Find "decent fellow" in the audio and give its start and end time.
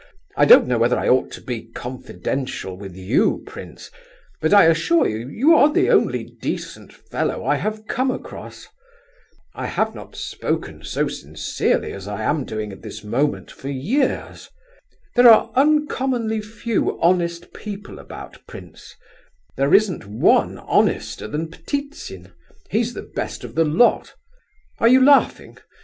6.41-7.45